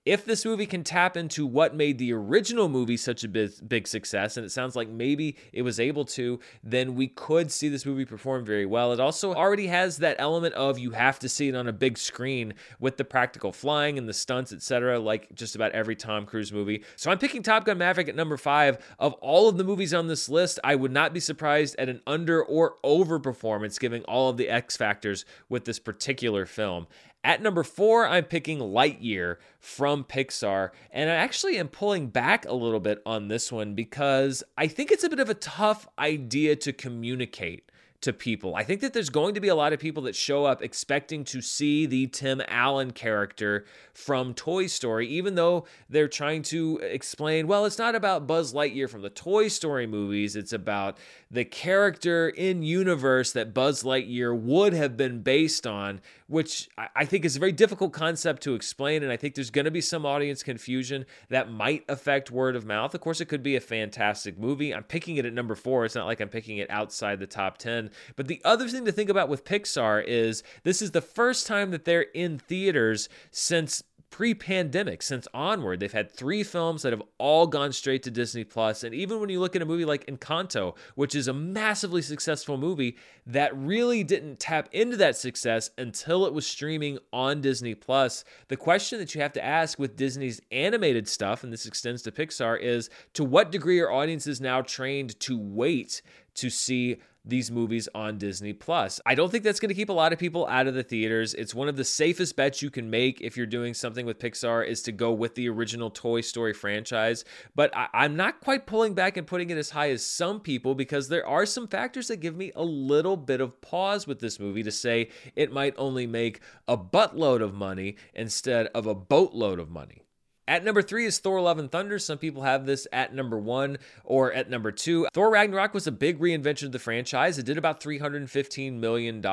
[0.06, 3.88] if this movie can tap into what made the original movie such a big, big,
[3.88, 7.84] success, and it sounds like maybe it was able to, then we could see this
[7.84, 8.92] movie perform very well.
[8.92, 11.98] It also already has that element of you have to see it on a big
[11.98, 16.52] screen with the practical flying and the stunts, etc., like just about every Tom Cruise
[16.52, 16.84] movie.
[16.94, 18.78] So I'm picking Top Gun Maverick at number five.
[19.00, 22.00] Of all of the movies on this list, I would not be surprised at an
[22.06, 26.86] under or over performance, giving all of the X factors with this particular film.
[27.24, 30.70] At number four, I'm picking Lightyear from Pixar.
[30.92, 34.92] And I actually am pulling back a little bit on this one because I think
[34.92, 37.70] it's a bit of a tough idea to communicate
[38.02, 38.55] to people.
[38.55, 41.24] I think that there's going to be a lot of people that show up expecting
[41.24, 47.46] to see the Tim Allen character from Toy Story, even though they're trying to explain,
[47.46, 50.98] well, it's not about Buzz Lightyear from the Toy Story movies, it's about
[51.30, 57.24] the character in universe that Buzz Lightyear would have been based on, which I think
[57.24, 59.02] is a very difficult concept to explain.
[59.02, 62.64] And I think there's going to be some audience confusion that might affect word of
[62.64, 62.94] mouth.
[62.94, 64.72] Of course, it could be a fantastic movie.
[64.72, 65.84] I'm picking it at number four.
[65.84, 67.90] It's not like I'm picking it outside the top 10.
[68.14, 71.72] But the other thing to think about with Pixar is this is the first time
[71.72, 73.82] that they're in theaters since
[74.16, 78.83] pre-pandemic since onward they've had three films that have all gone straight to disney plus.
[78.83, 82.57] And even when you look at a movie like encanto which is a massively successful
[82.57, 88.24] movie that really didn't tap into that success until it was streaming on disney plus.
[88.48, 92.11] The question that you have to ask with disney's animated stuff and this extends to
[92.11, 96.00] pixar is to what degree are audiences now trained to wait
[96.37, 99.00] to see these movies on Disney Plus.
[99.04, 101.34] I don't think that's going to keep a lot of people out of the theaters.
[101.34, 104.66] It's one of the safest bets you can make if you're doing something with Pixar
[104.66, 107.24] is to go with the original Toy Story franchise.
[107.54, 110.74] But I- am not quite pulling back and putting it as high as some people
[110.74, 114.38] because there are some factors that give me a little bit of pause with this
[114.38, 119.58] movie to say it might only make a buttload of money instead of a boatload
[119.58, 120.05] of money.
[120.48, 121.98] At number three is Thor Love and Thunder.
[121.98, 125.09] Some people have this at number one or at number two.
[125.12, 127.37] Thor Ragnarok was a big reinvention of the franchise.
[127.37, 129.26] It did about $315 million.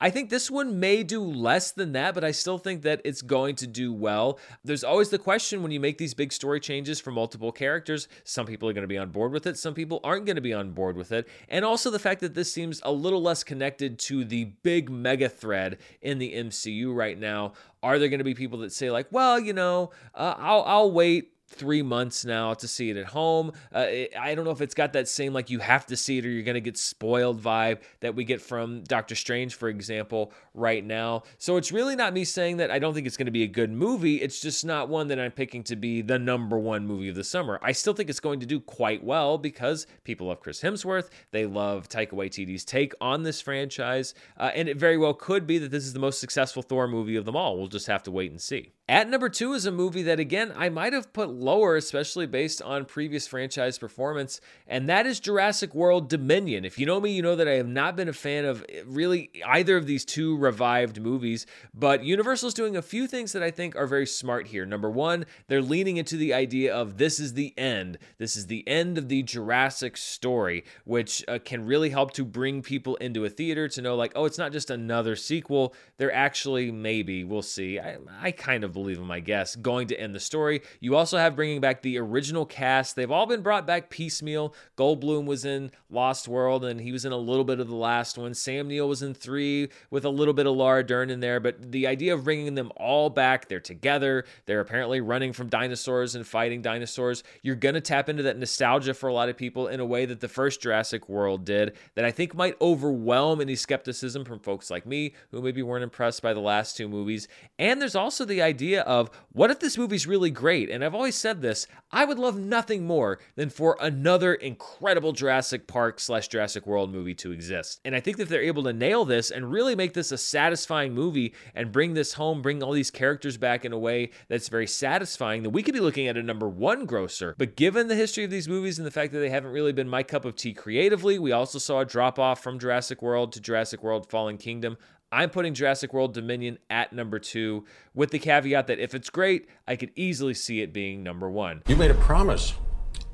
[0.00, 3.20] I think this one may do less than that, but I still think that it's
[3.20, 4.38] going to do well.
[4.62, 8.46] There's always the question when you make these big story changes for multiple characters, some
[8.46, 10.54] people are going to be on board with it, some people aren't going to be
[10.54, 11.26] on board with it.
[11.48, 15.28] And also the fact that this seems a little less connected to the big mega
[15.28, 17.54] thread in the MCU right now.
[17.84, 20.90] Are there going to be people that say, like, well, you know, uh, I'll, I'll
[20.90, 23.52] wait three months now to see it at home.
[23.74, 26.18] Uh, it, I don't know if it's got that same like you have to see
[26.18, 29.68] it or you're going to get spoiled vibe that we get from Doctor Strange, for
[29.68, 31.22] example, right now.
[31.38, 33.48] So it's really not me saying that I don't think it's going to be a
[33.48, 34.16] good movie.
[34.16, 37.24] It's just not one that I'm picking to be the number one movie of the
[37.24, 37.58] summer.
[37.62, 41.10] I still think it's going to do quite well because people love Chris Hemsworth.
[41.30, 44.14] They love Taika Waititi's take on this franchise.
[44.36, 47.16] Uh, and it very well could be that this is the most successful Thor movie
[47.16, 47.56] of them all.
[47.56, 48.72] We'll just have to wait and see.
[48.86, 52.60] At number two is a movie that, again, I might have put lower, especially based
[52.60, 56.66] on previous franchise performance, and that is Jurassic World Dominion.
[56.66, 59.30] If you know me, you know that I have not been a fan of really
[59.46, 63.50] either of these two revived movies, but Universal is doing a few things that I
[63.50, 64.66] think are very smart here.
[64.66, 67.96] Number one, they're leaning into the idea of this is the end.
[68.18, 72.60] This is the end of the Jurassic story, which uh, can really help to bring
[72.60, 75.74] people into a theater to know, like, oh, it's not just another sequel.
[75.96, 77.80] They're actually, maybe, we'll see.
[77.80, 80.60] I, I kind of believe him, I guess, going to end the story.
[80.80, 82.96] You also have bringing back the original cast.
[82.96, 84.54] They've all been brought back piecemeal.
[84.76, 88.18] Goldblum was in Lost World, and he was in a little bit of the last
[88.18, 88.34] one.
[88.34, 91.40] Sam Neill was in three with a little bit of Laura Dern in there.
[91.40, 94.24] But the idea of bringing them all back, they're together.
[94.46, 97.22] They're apparently running from dinosaurs and fighting dinosaurs.
[97.42, 100.04] You're going to tap into that nostalgia for a lot of people in a way
[100.06, 104.70] that the first Jurassic World did, that I think might overwhelm any skepticism from folks
[104.70, 107.28] like me who maybe weren't impressed by the last two movies.
[107.58, 110.70] And there's also the idea idea of what if this movie's really great?
[110.70, 115.66] And I've always said this I would love nothing more than for another incredible Jurassic
[115.66, 117.80] Park slash Jurassic World movie to exist.
[117.84, 120.18] And I think that if they're able to nail this and really make this a
[120.18, 124.48] satisfying movie and bring this home, bring all these characters back in a way that's
[124.48, 127.34] very satisfying, then we could be looking at a number one grosser.
[127.36, 129.88] But given the history of these movies and the fact that they haven't really been
[129.88, 133.40] my cup of tea creatively, we also saw a drop off from Jurassic World to
[133.40, 134.78] Jurassic World Fallen Kingdom.
[135.14, 139.48] I'm putting Jurassic World Dominion at number two, with the caveat that if it's great,
[139.64, 141.62] I could easily see it being number one.
[141.68, 142.54] You made a promise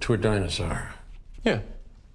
[0.01, 0.95] to a dinosaur.
[1.45, 1.61] Yeah.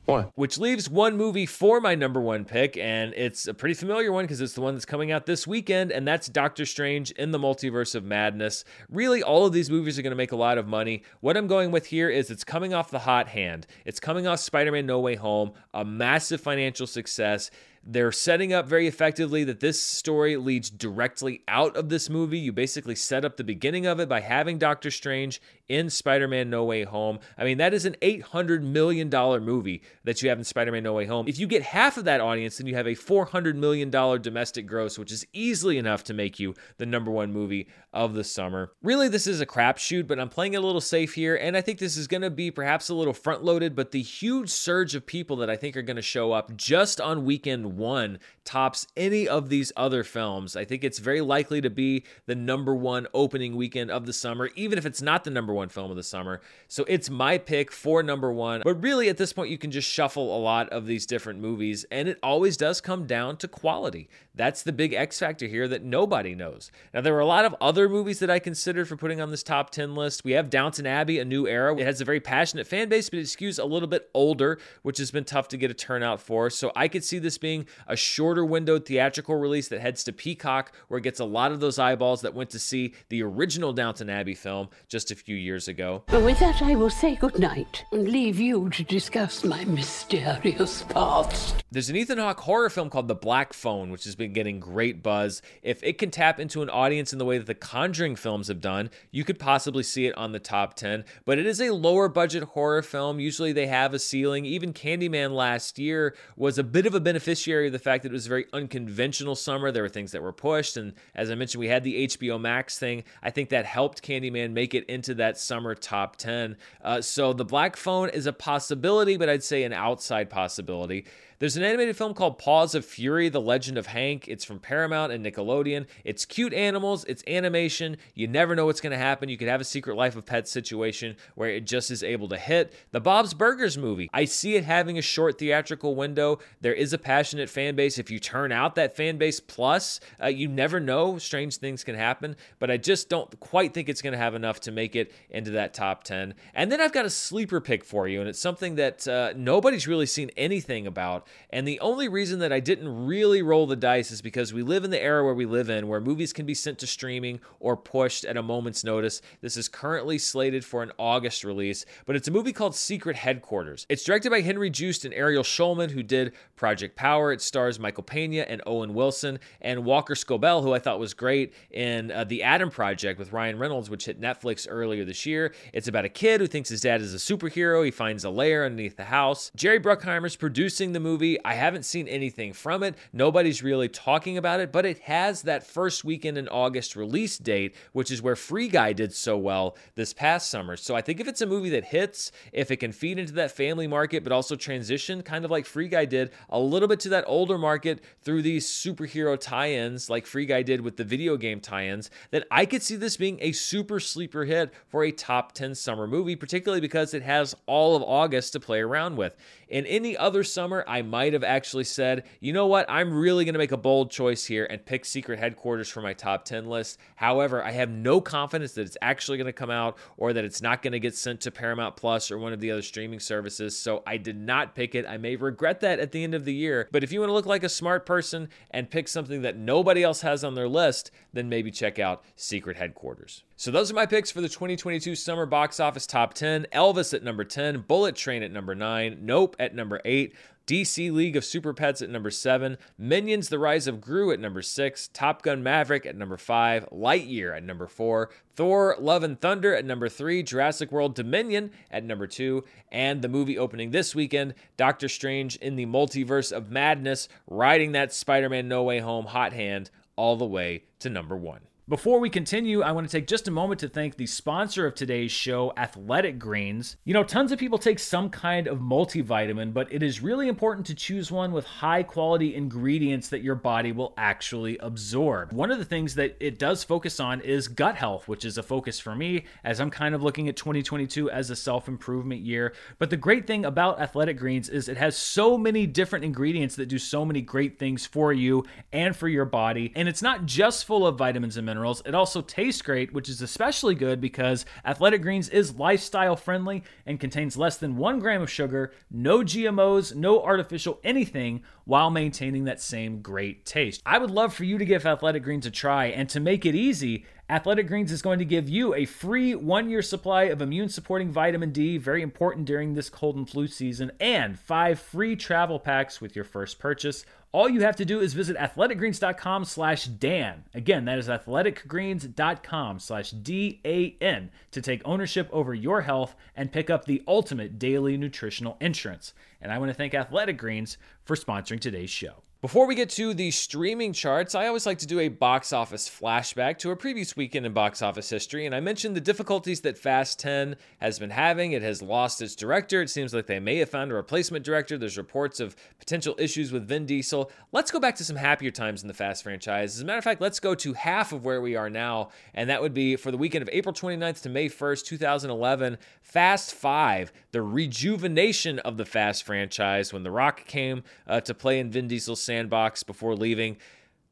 [0.06, 0.32] What?
[0.36, 4.24] Which leaves one movie for my number one pick, and it's a pretty familiar one
[4.26, 7.40] because it's the one that's coming out this weekend, and that's Doctor Strange in the
[7.40, 8.66] Multiverse of Madness.
[8.90, 11.04] Really, all of these movies are going to make a lot of money.
[11.22, 14.40] What I'm going with here is it's coming off the hot hand, it's coming off
[14.40, 17.50] Spider Man No Way Home, a massive financial success.
[17.88, 22.40] They're setting up very effectively that this story leads directly out of this movie.
[22.40, 26.50] You basically set up the beginning of it by having Doctor Strange in Spider Man
[26.50, 27.20] No Way Home.
[27.38, 29.10] I mean, that is an $800 million
[29.44, 31.28] movie that you have in Spider Man No Way Home.
[31.28, 34.98] If you get half of that audience, then you have a $400 million domestic gross,
[34.98, 38.72] which is easily enough to make you the number one movie of the summer.
[38.82, 41.62] Really, this is a crapshoot, but I'm playing it a little safe here, and I
[41.62, 44.96] think this is going to be perhaps a little front loaded, but the huge surge
[44.96, 48.88] of people that I think are going to show up just on weekend one tops
[48.96, 50.56] any of these other films.
[50.56, 54.50] I think it's very likely to be the number one opening weekend of the summer,
[54.56, 56.42] even if it's not the number one film of the summer.
[56.68, 58.62] So it's my pick for number one.
[58.64, 61.86] But really, at this point, you can just shuffle a lot of these different movies,
[61.92, 64.08] and it always does come down to quality.
[64.36, 66.72] That's the big X factor here that nobody knows.
[66.94, 69.44] Now, there were a lot of other movies that I considered for putting on this
[69.44, 70.24] top 10 list.
[70.24, 71.76] We have Downton Abbey, A New Era.
[71.76, 74.98] It has a very passionate fan base, but it skews a little bit older, which
[74.98, 76.50] has been tough to get a turnout for.
[76.50, 80.72] So I could see this being a shorter window theatrical release that heads to Peacock,
[80.88, 84.10] where it gets a lot of those eyeballs that went to see the original Downton
[84.10, 86.04] Abbey film just a few years ago.
[86.12, 91.64] With that, I will say goodnight and leave you to discuss my mysterious past.
[91.72, 95.04] There's an Ethan Hawke horror film called The Black Phone, which has been getting great
[95.04, 95.42] buzz.
[95.62, 98.62] If it can tap into an audience in the way that the Conjuring films have
[98.62, 101.04] done, you could possibly see it on the top 10.
[101.26, 103.20] But it is a lower budget horror film.
[103.20, 104.46] Usually they have a ceiling.
[104.46, 108.14] Even Candyman last year was a bit of a beneficiary of the fact that it
[108.14, 109.72] was a very unconventional summer.
[109.72, 110.78] There were things that were pushed.
[110.78, 113.04] And as I mentioned, we had the HBO Max thing.
[113.22, 116.58] I think that helped Candyman make it into that summer top 10.
[116.84, 121.06] Uh, so the Black Phone is a possibility, but I'd say an outside possibility.
[121.38, 124.30] There's an animated film called Paws of Fury, The Legend of Hank.
[124.30, 125.86] It's from Paramount and Nickelodeon.
[126.06, 127.98] It's cute animals, it's animation.
[128.14, 129.28] You never know what's going to happen.
[129.28, 132.38] You could have a Secret Life of Pets situation where it just is able to
[132.38, 132.74] hit.
[132.92, 134.10] The Bob's Burgers movie.
[134.14, 136.40] I see it having a short theatrical window.
[136.62, 138.00] There is a passionate fan base.
[138.00, 141.18] If you turn out that fan base plus, uh, you never know.
[141.18, 144.62] Strange things can happen, but I just don't quite think it's going to have enough
[144.62, 146.34] to make it into that top 10.
[146.54, 149.86] And then I've got a sleeper pick for you, and it's something that uh, nobody's
[149.86, 151.25] really seen anything about.
[151.50, 154.84] And the only reason that I didn't really roll the dice is because we live
[154.84, 157.76] in the era where we live in, where movies can be sent to streaming or
[157.76, 159.22] pushed at a moment's notice.
[159.42, 163.86] This is currently slated for an August release, but it's a movie called Secret Headquarters.
[163.90, 167.32] It's directed by Henry Joost and Ariel Schulman, who did Project Power.
[167.32, 171.54] It stars Michael Pena and Owen Wilson and Walker Scobell, who I thought was great
[171.72, 175.54] in uh, The Adam Project with Ryan Reynolds, which hit Netflix earlier this year.
[175.74, 177.84] It's about a kid who thinks his dad is a superhero.
[177.84, 179.52] He finds a lair underneath the house.
[179.56, 181.15] Jerry Bruckheimer's producing the movie.
[181.44, 182.96] I haven't seen anything from it.
[183.14, 187.76] Nobody's really talking about it, but it has that first weekend in August release date,
[187.94, 190.76] which is where Free Guy did so well this past summer.
[190.78, 193.52] So I think if it's a movie that hits, if it can feed into that
[193.52, 197.10] family market, but also transition, kind of like Free Guy did, a little bit to
[197.10, 201.38] that older market through these superhero tie ins, like Free Guy did with the video
[201.38, 205.12] game tie ins, that I could see this being a super sleeper hit for a
[205.12, 209.36] top 10 summer movie, particularly because it has all of August to play around with.
[209.68, 213.54] In any other summer, I might have actually said, you know what, I'm really going
[213.54, 217.00] to make a bold choice here and pick Secret Headquarters for my top 10 list.
[217.16, 220.62] However, I have no confidence that it's actually going to come out or that it's
[220.62, 223.78] not going to get sent to Paramount Plus or one of the other streaming services.
[223.78, 225.06] So I did not pick it.
[225.08, 226.88] I may regret that at the end of the year.
[226.92, 230.04] But if you want to look like a smart person and pick something that nobody
[230.04, 233.44] else has on their list, then maybe check out Secret Headquarters.
[233.58, 236.68] So those are my picks for the 2022 summer box office top 10.
[236.74, 240.34] Elvis at number 10, Bullet Train at number 9, Nope at number 8,
[240.68, 244.64] DC League of Super Pets at number 7, Minions The Rise of Gru at number
[244.64, 249.76] 6, Top Gun Maverick at number 5, Lightyear at number 4, Thor Love and Thunder
[249.76, 254.56] at number 3, Jurassic World Dominion at number 2, and the movie opening this weekend,
[254.76, 259.54] Doctor Strange in the Multiverse of Madness, riding that Spider Man No Way Home hot
[259.54, 261.60] hand all the way to number 1.
[261.88, 264.96] Before we continue, I want to take just a moment to thank the sponsor of
[264.96, 266.98] today's show, Athletic Greens.
[267.04, 270.88] You know, tons of people take some kind of multivitamin, but it is really important
[270.88, 275.54] to choose one with high quality ingredients that your body will actually absorb.
[275.54, 278.64] One of the things that it does focus on is gut health, which is a
[278.64, 282.74] focus for me as I'm kind of looking at 2022 as a self improvement year.
[282.98, 286.88] But the great thing about Athletic Greens is it has so many different ingredients that
[286.88, 289.94] do so many great things for you and for your body.
[289.96, 292.02] And it's not just full of vitamins and minerals minerals.
[292.06, 297.20] It also tastes great, which is especially good because Athletic Greens is lifestyle friendly and
[297.20, 302.82] contains less than one gram of sugar, no GMOs, no artificial anything, while maintaining that
[302.82, 304.02] same great taste.
[304.06, 306.76] I would love for you to give Athletic Greens a try, and to make it
[306.76, 310.90] easy, Athletic Greens is going to give you a free one year supply of immune
[310.90, 315.78] supporting vitamin D, very important during this cold and flu season, and five free travel
[315.78, 317.24] packs with your first purchase.
[317.52, 320.64] All you have to do is visit athleticgreens.com slash Dan.
[320.74, 327.06] Again, that is athleticgreens.com slash D-A-N to take ownership over your health and pick up
[327.06, 329.36] the ultimate daily nutritional insurance.
[329.62, 332.45] And I want to thank Athletic Greens for sponsoring today's show.
[332.66, 336.10] Before we get to the streaming charts, I always like to do a box office
[336.10, 338.66] flashback to a previous weekend in box office history.
[338.66, 341.74] And I mentioned the difficulties that Fast 10 has been having.
[341.74, 343.04] It has lost its director.
[343.04, 344.98] It seems like they may have found a replacement director.
[344.98, 347.52] There's reports of potential issues with Vin Diesel.
[347.72, 349.94] Let's go back to some happier times in the Fast franchise.
[349.94, 352.30] As a matter of fact, let's go to half of where we are now.
[352.56, 356.00] And that would be for the weekend of April 29th to May 1st, 2011.
[356.24, 361.80] Fast 5, the rejuvenation of the Fast franchise when The Rock came uh, to play
[361.80, 363.78] in Vin Diesel's sandbox before leaving.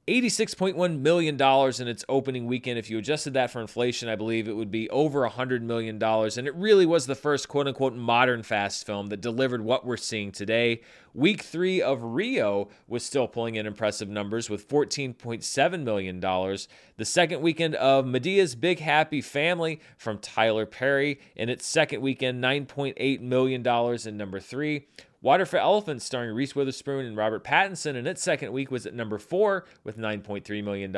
[0.06, 2.78] $86.1 million in its opening weekend.
[2.78, 6.02] If you adjusted that for inflation, I believe it would be over $100 million.
[6.04, 9.96] And it really was the first quote unquote modern fast film that delivered what we're
[9.96, 10.82] seeing today.
[11.14, 16.20] Week three of Rio was still pulling in impressive numbers with $14.7 million.
[16.20, 22.44] The second weekend of Madea's Big Happy Family from Tyler Perry in its second weekend,
[22.44, 23.66] $9.8 million
[24.06, 24.88] in number three.
[25.24, 28.94] Water for Elephants, starring Reese Witherspoon and Robert Pattinson, in its second week was at
[28.94, 30.94] number four with $9.3 million.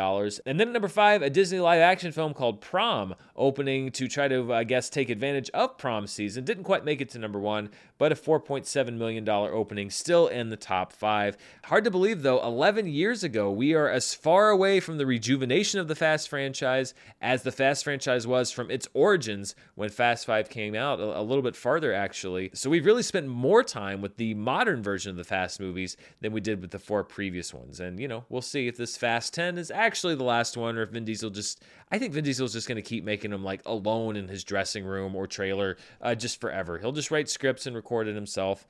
[0.47, 4.27] And then at number five, a Disney live action film called Prom, opening to try
[4.27, 6.43] to, I guess, take advantage of prom season.
[6.43, 10.57] Didn't quite make it to number one, but a $4.7 million opening, still in the
[10.57, 11.37] top five.
[11.65, 15.79] Hard to believe, though, 11 years ago, we are as far away from the rejuvenation
[15.79, 20.49] of the Fast franchise as the Fast franchise was from its origins when Fast 5
[20.49, 22.51] came out, a little bit farther, actually.
[22.53, 26.31] So we've really spent more time with the modern version of the Fast movies than
[26.33, 27.79] we did with the four previous ones.
[27.79, 30.83] And, you know, we'll see if this Fast 10 is actually the last one or
[30.83, 33.61] if Vin Diesel just, I think Vin Diesel's just going to keep making them like
[33.65, 36.79] alone in his dressing room or trailer uh, just forever.
[36.79, 38.65] He'll just write scripts and record it himself.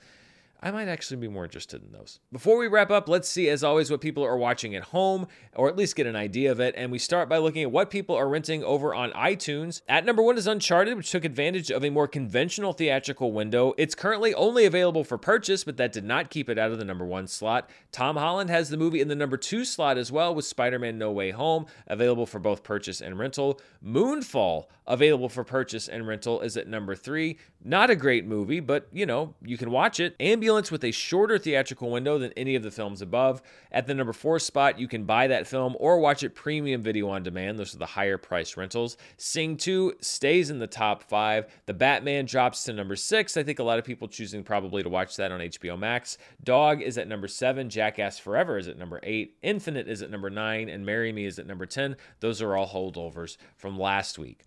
[0.61, 2.19] I might actually be more interested in those.
[2.31, 5.67] Before we wrap up, let's see, as always, what people are watching at home, or
[5.67, 6.73] at least get an idea of it.
[6.77, 9.81] And we start by looking at what people are renting over on iTunes.
[9.87, 13.73] At number one is Uncharted, which took advantage of a more conventional theatrical window.
[13.77, 16.85] It's currently only available for purchase, but that did not keep it out of the
[16.85, 17.69] number one slot.
[17.91, 20.97] Tom Holland has the movie in the number two slot as well, with Spider Man
[20.97, 23.61] No Way Home, available for both purchase and rental.
[23.85, 27.37] Moonfall, available for purchase and rental, is at number three.
[27.63, 30.15] Not a great movie, but you know, you can watch it.
[30.45, 33.41] Ambulance with a shorter theatrical window than any of the films above.
[33.71, 37.09] At the number four spot, you can buy that film or watch it premium video
[37.09, 37.57] on demand.
[37.57, 38.95] Those are the higher price rentals.
[39.17, 41.47] Sing 2 stays in the top five.
[41.65, 43.35] The Batman drops to number six.
[43.37, 46.19] I think a lot of people choosing probably to watch that on HBO Max.
[46.43, 47.67] Dog is at number seven.
[47.67, 49.37] Jackass Forever is at number eight.
[49.41, 50.69] Infinite is at number nine.
[50.69, 51.95] And Marry Me is at number 10.
[52.19, 54.43] Those are all holdovers from last week.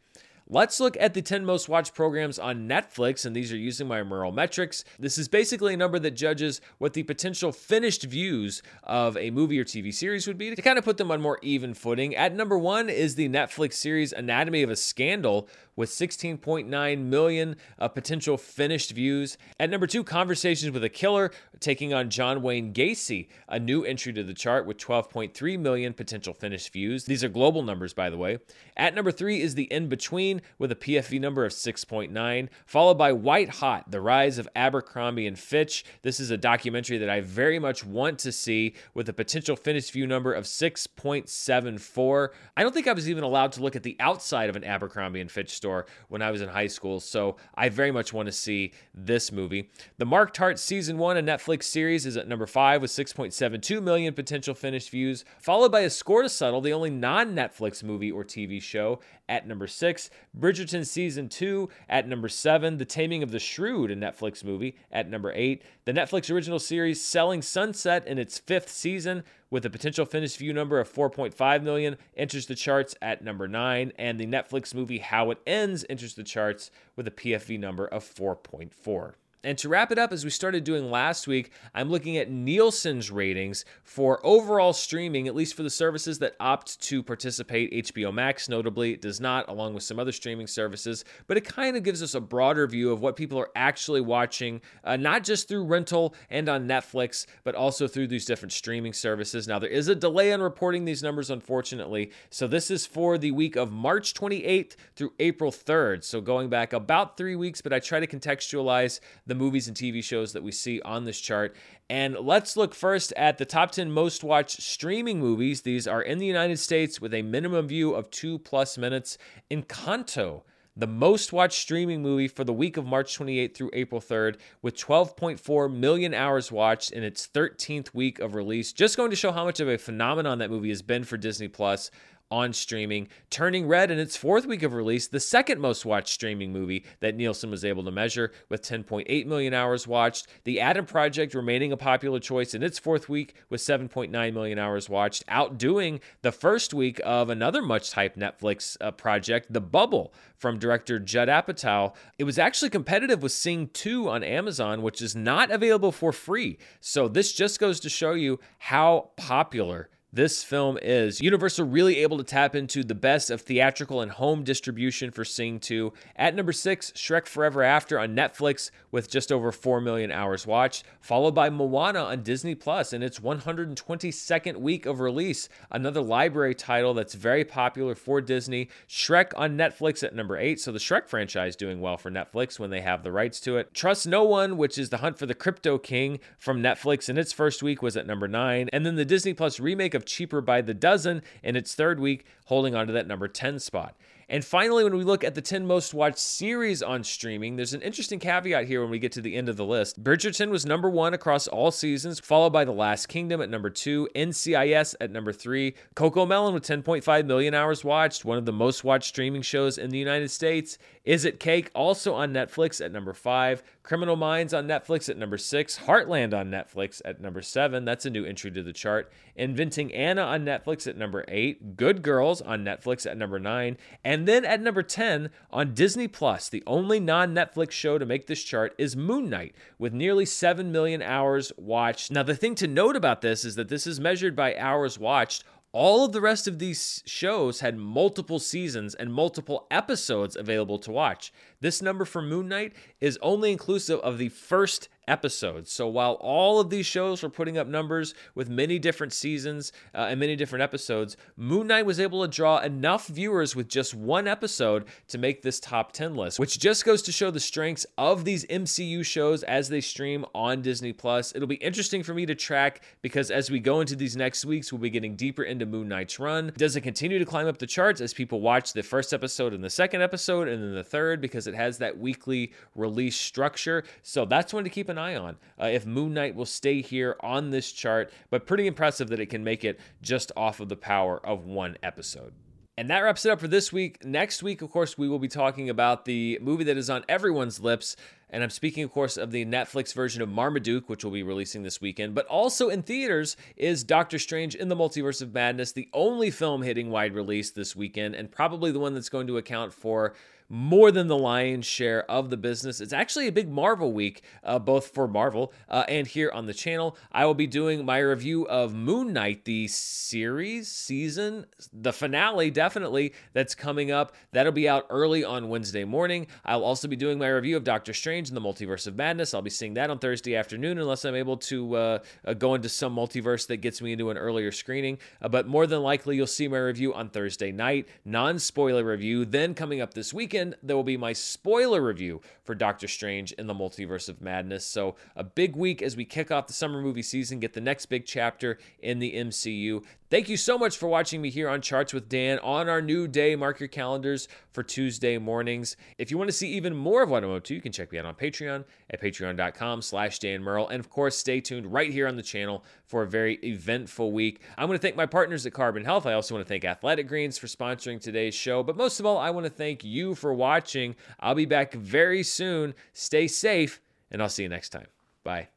[0.51, 4.03] Let's look at the 10 most watched programs on Netflix, and these are using my
[4.03, 4.83] Murrell metrics.
[4.99, 9.61] This is basically a number that judges what the potential finished views of a movie
[9.61, 12.17] or TV series would be to kind of put them on more even footing.
[12.17, 17.87] At number one is the Netflix series Anatomy of a Scandal, with 16.9 million uh,
[17.87, 19.39] potential finished views.
[19.61, 21.31] At number two, Conversations with a Killer,
[21.61, 26.35] taking on John Wayne Gacy, a new entry to the chart with 12.3 million potential
[26.35, 27.05] finished views.
[27.05, 28.39] These are global numbers, by the way.
[28.77, 33.13] At number three is The In Between, with a PFV number of 6.9, followed by
[33.13, 35.85] White Hot, The Rise of Abercrombie and Fitch.
[36.03, 39.93] This is a documentary that I very much want to see with a potential finished
[39.93, 42.29] view number of 6.74.
[42.57, 45.21] I don't think I was even allowed to look at the outside of an Abercrombie
[45.21, 47.01] and Fitch store when I was in high school.
[47.01, 49.71] So I very much want to see this movie.
[49.99, 54.15] The Marked Heart season one, a Netflix series, is at number five with 6.72 million
[54.15, 58.25] potential finished views, followed by A Score to Settle, the only non Netflix movie or
[58.25, 60.11] TV show, at number six.
[60.37, 65.09] Bridgerton Season 2 at number 7, The Taming of the Shrew, a Netflix movie, at
[65.09, 70.05] number 8, the Netflix original series Selling Sunset in its fifth season with a potential
[70.05, 74.75] finished view number of 4.5 million enters the charts at number 9 and the Netflix
[74.75, 79.15] movie How It Ends enters the charts with a PFV number of 4.4.
[79.45, 83.09] And to wrap it up, as we started doing last week, I'm looking at Nielsen's
[83.09, 87.73] ratings for overall streaming, at least for the services that opt to participate.
[87.87, 91.85] HBO Max, notably, does not, along with some other streaming services, but it kind of
[91.85, 95.67] gives us a broader view of what people are actually watching, uh, not just through
[95.67, 99.47] rental and on Netflix, but also through these different streaming services.
[99.47, 102.11] Now, there is a delay in reporting these numbers, unfortunately.
[102.29, 106.03] So, this is for the week of March 28th through April 3rd.
[106.03, 108.99] So, going back about three weeks, but I try to contextualize
[109.29, 111.55] the movies and TV shows that we see on this chart.
[111.89, 115.63] And let's look first at the top 10 most watched streaming movies.
[115.63, 119.17] These are in the United States with a minimum view of two plus minutes.
[119.51, 120.43] Encanto
[120.79, 124.77] the most watched streaming movie for the week of March 28th through April 3rd, with
[124.77, 128.73] 12.4 million hours watched in its 13th week of release.
[128.73, 131.49] Just going to show how much of a phenomenon that movie has been for Disney
[131.49, 131.91] Plus
[132.31, 136.53] on streaming, turning red in its fourth week of release, the second most watched streaming
[136.53, 140.27] movie that Nielsen was able to measure, with 10.8 million hours watched.
[140.45, 144.89] The Adam Project remaining a popular choice in its fourth week, with 7.9 million hours
[144.89, 150.59] watched, outdoing the first week of another much hyped Netflix uh, project, The Bubble, from
[150.59, 151.95] director Judd Apatow.
[152.19, 156.59] It was actually competitive with Sing 2 on Amazon, which is not available for free.
[156.81, 159.89] So this just goes to show you how popular
[160.19, 161.21] this film is.
[161.21, 165.61] Universal really able to tap into the best of theatrical and home distribution for Sing
[165.61, 165.93] 2.
[166.17, 170.83] At number 6, Shrek Forever After on Netflix with just over 4 million hours watched,
[171.01, 175.49] followed by Moana on Disney Plus in its 122nd week of release.
[175.71, 178.71] Another library title that's very popular for Disney.
[178.89, 182.71] Shrek on Netflix at number 8, so the Shrek franchise doing well for Netflix when
[182.71, 183.73] they have the rights to it.
[183.73, 187.33] Trust No One, which is the hunt for the Crypto King from Netflix in its
[187.33, 190.61] first week was at number 9, and then the Disney Plus remake of Cheaper by
[190.63, 193.95] the Dozen in its third week, holding on to that number 10 spot.
[194.31, 197.81] And finally, when we look at the 10 most watched series on streaming, there's an
[197.81, 200.05] interesting caveat here when we get to the end of the list.
[200.05, 204.07] Bridgerton was number one across all seasons, followed by The Last Kingdom at number two,
[204.15, 209.09] NCIS at number three, CoComelon with 10.5 million hours watched, one of the most watched
[209.09, 210.77] streaming shows in the United States.
[211.09, 215.39] Is It Cake also on Netflix at number five, Criminal Minds on Netflix at number
[215.39, 217.87] six, Heartland on Netflix at number seven.
[217.87, 219.11] That's a new entry to the chart.
[219.35, 224.29] Inventing Anna on Netflix at number eight, Good Girls on Netflix at number nine, and
[224.29, 228.45] then at number 10 on Disney Plus, the only non Netflix show to make this
[228.45, 232.11] chart is Moon Knight with nearly 7 million hours watched.
[232.11, 235.43] Now, the thing to note about this is that this is measured by hours watched
[235.73, 240.91] all of the rest of these shows had multiple seasons and multiple episodes available to
[240.91, 241.33] watch.
[241.61, 245.73] This number for Moon Knight is only inclusive of the first episodes.
[245.73, 250.07] So while all of these shows were putting up numbers with many different seasons uh,
[250.11, 254.29] and many different episodes, Moon Knight was able to draw enough viewers with just one
[254.29, 258.25] episode to make this top 10 list, which just goes to show the strengths of
[258.25, 261.35] these MCU shows as they stream on Disney Plus.
[261.35, 264.73] It'll be interesting for me to track because as we go into these next weeks,
[264.73, 266.53] we'll be getting deeper into Moon Knight's run.
[266.57, 269.65] Does it continue to climb up the charts as people watch the first episode and
[269.65, 273.85] the second episode and then the third because it has that weekly release structure?
[274.03, 276.83] So that's one to keep an an eye on uh, if Moon Knight will stay
[276.83, 280.69] here on this chart, but pretty impressive that it can make it just off of
[280.69, 282.33] the power of one episode.
[282.77, 284.05] And that wraps it up for this week.
[284.05, 287.59] Next week, of course, we will be talking about the movie that is on everyone's
[287.59, 287.97] lips.
[288.31, 291.65] And I'm speaking, of course, of the Netflix version of Marmaduke, which will be releasing
[291.65, 292.15] this weekend.
[292.15, 296.63] But also in theaters is Doctor Strange in the Multiverse of Madness, the only film
[296.63, 300.15] hitting wide release this weekend, and probably the one that's going to account for
[300.49, 302.81] more than the lion's share of the business.
[302.81, 306.55] It's actually a big Marvel week, uh, both for Marvel uh, and here on the
[306.55, 306.97] channel.
[307.13, 313.13] I will be doing my review of Moon Knight, the series, season, the finale, definitely,
[313.35, 314.15] that's coming up.
[314.33, 316.27] That'll be out early on Wednesday morning.
[316.45, 319.35] I'll also be doing my review of Doctor Strange and the Multiverse of Madness.
[319.35, 322.69] I'll be seeing that on Thursday afternoon, unless I'm able to uh, uh go into
[322.69, 324.99] some multiverse that gets me into an earlier screening.
[325.21, 329.25] Uh, but more than likely, you'll see my review on Thursday night, non spoiler review.
[329.25, 333.33] Then coming up this weekend, weekend, there will be my spoiler review for Doctor Strange
[333.33, 334.65] in the Multiverse of Madness.
[334.65, 337.87] So, a big week as we kick off the summer movie season, get the next
[337.87, 339.85] big chapter in the MCU.
[340.11, 343.07] Thank you so much for watching me here on Charts with Dan on our new
[343.07, 343.37] day.
[343.37, 345.77] Mark your calendars for Tuesday mornings.
[345.99, 347.93] If you want to see even more of what I'm up to, you can check
[347.93, 350.69] me out on Patreon at patreon.com slash Dan Murrell.
[350.69, 354.41] And of course, stay tuned right here on the channel for a very eventful week.
[354.57, 356.07] I want to thank my partners at Carbon Health.
[356.07, 358.63] I also want to thank Athletic Greens for sponsoring today's show.
[358.63, 360.97] But most of all, I want to thank you for watching.
[361.21, 362.75] I'll be back very soon.
[362.95, 364.87] Stay safe, and I'll see you next time.
[365.23, 365.49] Bye.